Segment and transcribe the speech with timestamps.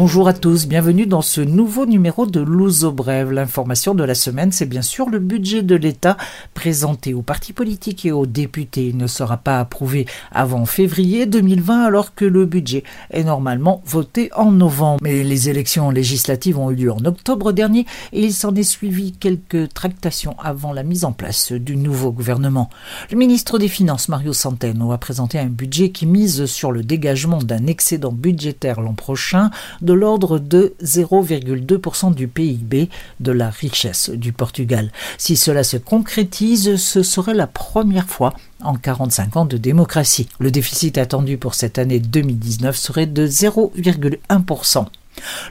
[0.00, 3.32] Bonjour à tous, bienvenue dans ce nouveau numéro de l'Ouzo Brève.
[3.32, 6.16] L'information de la semaine, c'est bien sûr le budget de l'État
[6.54, 8.86] présenté aux partis politiques et aux députés.
[8.86, 14.30] Il ne sera pas approuvé avant février 2020 alors que le budget est normalement voté
[14.36, 15.00] en novembre.
[15.02, 19.10] Mais les élections législatives ont eu lieu en octobre dernier et il s'en est suivi
[19.10, 22.70] quelques tractations avant la mise en place du nouveau gouvernement.
[23.10, 27.42] Le ministre des Finances, Mario Centeno, a présenté un budget qui mise sur le dégagement
[27.42, 29.50] d'un excédent budgétaire l'an prochain
[29.88, 34.92] de l'ordre de 0,2% du PIB de la richesse du Portugal.
[35.16, 40.28] Si cela se concrétise, ce serait la première fois en 45 ans de démocratie.
[40.40, 44.84] Le déficit attendu pour cette année 2019 serait de 0,1%.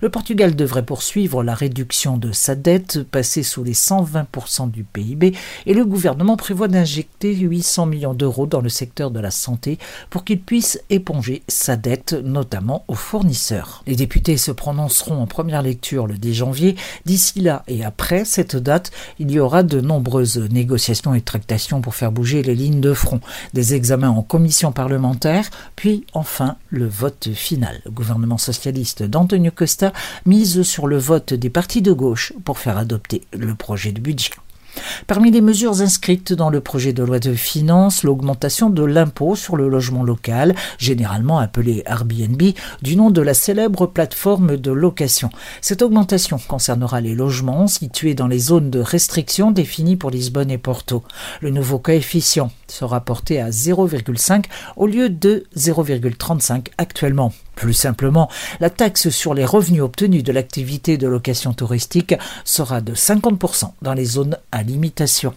[0.00, 5.34] Le Portugal devrait poursuivre la réduction de sa dette, passer sous les 120% du PIB,
[5.66, 9.78] et le gouvernement prévoit d'injecter 800 millions d'euros dans le secteur de la santé
[10.10, 13.82] pour qu'il puisse éponger sa dette, notamment aux fournisseurs.
[13.86, 16.76] Les députés se prononceront en première lecture le 10 janvier.
[17.04, 21.94] D'ici là et après cette date, il y aura de nombreuses négociations et tractations pour
[21.94, 23.20] faire bouger les lignes de front,
[23.54, 27.80] des examens en commission parlementaire, puis enfin le vote final.
[27.84, 29.92] Le gouvernement socialiste d'Antonio Costa
[30.26, 34.30] mise sur le vote des partis de gauche pour faire adopter le projet de budget.
[35.06, 39.56] Parmi les mesures inscrites dans le projet de loi de finances, l'augmentation de l'impôt sur
[39.56, 42.42] le logement local, généralement appelé Airbnb,
[42.82, 45.30] du nom de la célèbre plateforme de location.
[45.60, 50.58] Cette augmentation concernera les logements situés dans les zones de restriction définies pour Lisbonne et
[50.58, 51.02] Porto.
[51.40, 54.44] Le nouveau coefficient sera porté à 0,5
[54.76, 57.32] au lieu de 0,35 actuellement.
[57.54, 58.28] Plus simplement,
[58.60, 63.94] la taxe sur les revenus obtenus de l'activité de location touristique sera de 50% dans
[63.94, 65.34] les zones à limitation.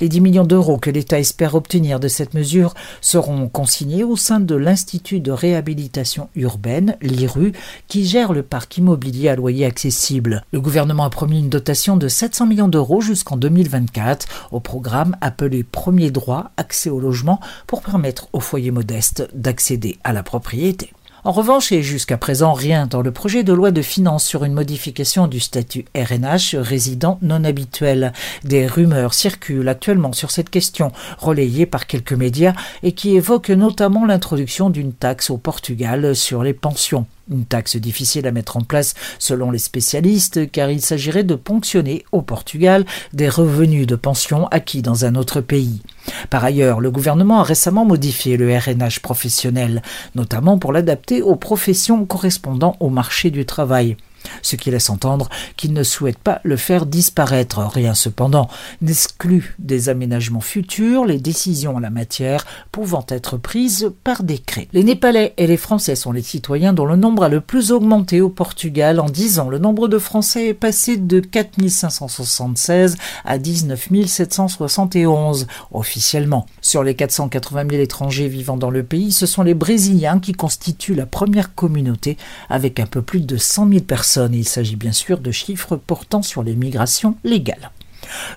[0.00, 4.40] Les 10 millions d'euros que l'État espère obtenir de cette mesure seront consignés au sein
[4.40, 7.52] de l'Institut de réhabilitation urbaine, l'IRU,
[7.88, 10.44] qui gère le parc immobilier à loyer accessible.
[10.52, 15.62] Le gouvernement a promis une dotation de 700 millions d'euros jusqu'en 2024 au programme appelé
[15.62, 20.92] Premier droit accès au logement pour permettre aux foyers modestes d'accéder à la propriété.
[21.22, 24.54] En revanche, et jusqu'à présent rien dans le projet de loi de finances sur une
[24.54, 28.14] modification du statut RNH résident non habituel.
[28.44, 34.06] Des rumeurs circulent actuellement sur cette question, relayées par quelques médias, et qui évoquent notamment
[34.06, 37.06] l'introduction d'une taxe au Portugal sur les pensions.
[37.30, 42.04] Une taxe difficile à mettre en place selon les spécialistes car il s'agirait de ponctionner
[42.10, 45.80] au Portugal des revenus de pension acquis dans un autre pays.
[46.28, 49.82] Par ailleurs, le gouvernement a récemment modifié le RNH professionnel,
[50.16, 53.96] notamment pour l'adapter aux professions correspondant au marché du travail
[54.42, 57.58] ce qui laisse entendre qu'il ne souhaite pas le faire disparaître.
[57.60, 58.48] Rien cependant
[58.80, 64.68] n'exclut des aménagements futurs, les décisions en la matière pouvant être prises par décret.
[64.72, 68.20] Les Népalais et les Français sont les citoyens dont le nombre a le plus augmenté
[68.20, 69.00] au Portugal.
[69.00, 76.46] En 10 ans, le nombre de Français est passé de 4576 à 19 771 officiellement.
[76.70, 80.94] Sur les 480 000 étrangers vivant dans le pays, ce sont les Brésiliens qui constituent
[80.94, 82.16] la première communauté
[82.48, 86.22] avec un peu plus de 100 000 personnes il s'agit bien sûr de chiffres portant
[86.22, 87.72] sur les migrations légales.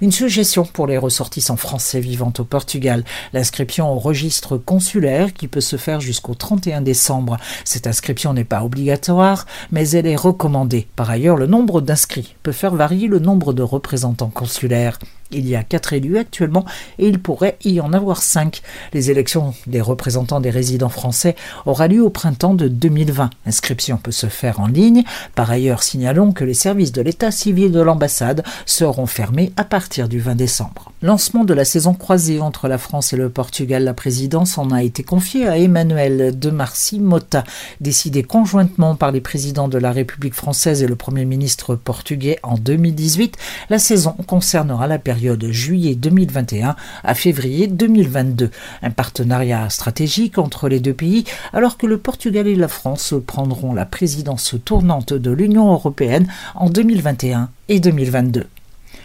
[0.02, 5.62] Une suggestion pour les ressortissants français vivant au Portugal, l'inscription au registre consulaire qui peut
[5.62, 7.38] se faire jusqu'au 31 décembre.
[7.66, 10.88] Cette inscription n'est pas obligatoire, mais elle est recommandée.
[10.96, 14.98] Par ailleurs, le nombre d'inscrits peut faire varier le nombre de représentants consulaires.
[15.34, 16.66] Il y a quatre élus actuellement
[17.00, 18.62] et il pourrait y en avoir cinq.
[18.94, 21.36] Les élections des représentants des résidents français
[21.66, 23.30] aura lieu au printemps de 2020.
[23.46, 25.04] L'inscription peut se faire en ligne.
[25.36, 30.08] Par ailleurs, signalons que les services de l'état civil de l'ambassade seront fermés à partir
[30.08, 30.92] du 20 décembre.
[31.02, 34.84] Lancement de la saison croisée entre la France et le Portugal, la présidence en a
[34.84, 37.44] été confiée à Emmanuel de Marcy Mota,
[37.82, 42.58] décidé conjointement par les présidents de la République française et le Premier ministre portugais en
[42.58, 43.38] 2018.
[43.70, 48.52] La saison concernera la période de juillet 2021 à février 2022.
[48.82, 51.24] Un partenariat stratégique entre les deux pays
[51.54, 56.70] alors que le Portugal et la France prendront la présidence tournante de l'Union européenne en
[56.70, 58.48] 2021 et 2022.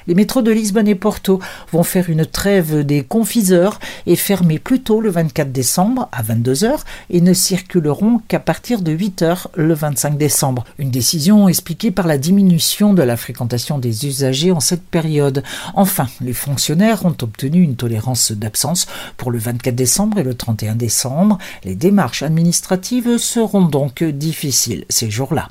[0.08, 1.38] Les métros de Lisbonne et Porto
[1.70, 6.78] vont faire une trêve des confiseurs et fermer plus tôt le 24 décembre à 22h
[7.10, 10.64] et ne circuleront qu'à partir de 8h le 25 décembre.
[10.78, 15.43] Une décision expliquée par la diminution de la fréquentation des usagers en cette période.
[15.75, 18.87] Enfin, les fonctionnaires ont obtenu une tolérance d'absence
[19.19, 21.37] pour le 24 décembre et le 31 décembre.
[21.64, 25.49] Les démarches administratives seront donc difficiles ces jours-là.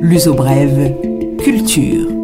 [0.00, 0.92] L'uso brève,
[1.38, 2.21] culture.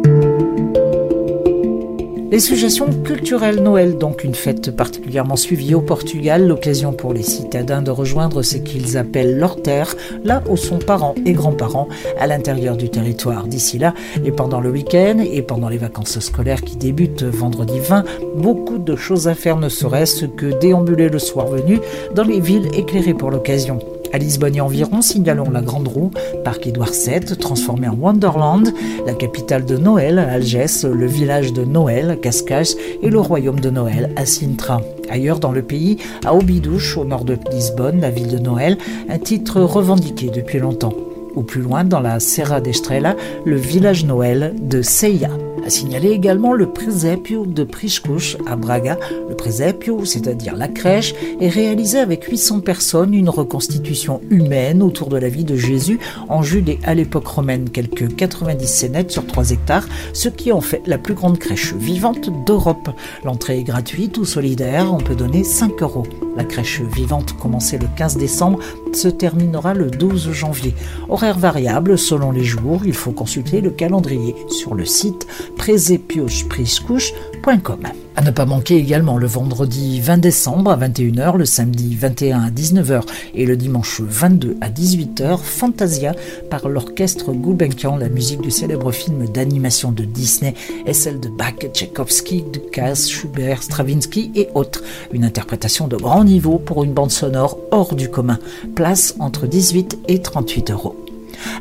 [2.31, 7.81] Les suggestions culturelles Noël, donc une fête particulièrement suivie au Portugal, l'occasion pour les citadins
[7.81, 11.87] de rejoindre ce qu'ils appellent leur terre, là où sont parents et grands-parents,
[12.19, 13.47] à l'intérieur du territoire.
[13.47, 18.03] D'ici là, et pendant le week-end, et pendant les vacances scolaires qui débutent vendredi 20,
[18.35, 21.79] beaucoup de choses à faire ne serait-ce que déambuler le soir venu
[22.13, 23.79] dans les villes éclairées pour l'occasion.
[24.11, 26.11] À Lisbonne et environ, signalons la Grande Roue,
[26.43, 28.73] parc Édouard VII, transformé en Wonderland,
[29.05, 34.11] la capitale de Noël, Algès, le village de Noël, Cascais, et le royaume de Noël,
[34.15, 34.81] à Sintra.
[35.11, 38.77] Ailleurs dans le pays, à Obidouche, au nord de Lisbonne, la ville de Noël,
[39.09, 40.93] un titre revendiqué depuis longtemps.
[41.35, 43.15] Ou plus loin, dans la Serra d'Estrela,
[43.45, 45.29] le village Noël de Seia.
[45.65, 48.97] A signaler également le Presépio de Priscouche à Braga.
[49.27, 55.17] Le Presépio, c'est-à-dire la crèche, est réalisé avec 800 personnes, une reconstitution humaine autour de
[55.17, 59.87] la vie de Jésus en Judée à l'époque romaine, quelques 90 scénettes sur 3 hectares,
[60.13, 62.89] ce qui en fait la plus grande crèche vivante d'Europe.
[63.23, 66.03] L'entrée est gratuite ou solidaire, on peut donner 5 euros.
[66.39, 68.59] La crèche vivante commencée le 15 décembre
[68.93, 70.73] se terminera le 12 janvier.
[71.09, 75.27] Horaire variable selon les jours, il faut consulter le calendrier sur le site
[75.57, 78.08] presepiochpriscouche.com.
[78.19, 82.49] À ne pas manquer également le vendredi 20 décembre à 21h, le samedi 21 à
[82.49, 86.13] 19h et le dimanche 22 à 18h, Fantasia
[86.49, 90.53] par l'orchestre Gulbenkian, la musique du célèbre film d'animation de Disney
[90.85, 94.83] et celle de Bach, Tchaïkovski, Dukas, Schubert, Stravinsky et autres.
[95.13, 98.39] Une interprétation de grand niveau pour une bande sonore hors du commun.
[98.75, 100.98] Place entre 18 et 38 euros.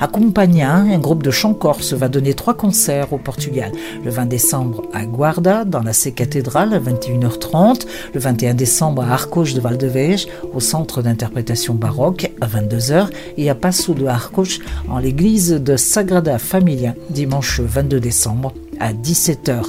[0.00, 3.72] À Compagna, un groupe de chants corse va donner trois concerts au Portugal.
[4.04, 7.86] Le 20 décembre à Guarda, dans la C cathédrale à 21h30.
[8.14, 10.16] Le 21 décembre à Arcos de Valdevez,
[10.54, 13.08] au centre d'interprétation baroque à 22h.
[13.36, 19.62] Et à Passo de Arcos, en l'église de Sagrada Familia, dimanche 22 décembre à 17h.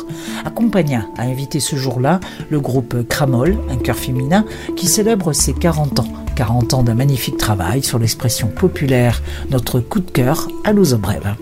[0.46, 2.20] Accompagna a invité ce jour-là
[2.50, 4.46] le groupe Cramol, un chœur féminin,
[4.76, 6.14] qui célèbre ses 40 ans.
[6.40, 11.36] 40 ans d'un magnifique travail sur l'expression populaire, notre coup de cœur à Brève.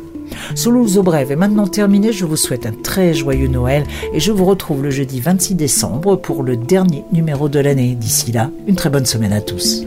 [0.55, 4.45] Ce Brève est maintenant terminé, je vous souhaite un très joyeux Noël et je vous
[4.45, 7.93] retrouve le jeudi 26 décembre pour le dernier numéro de l'année.
[7.93, 9.85] D'ici là, une très bonne semaine à tous.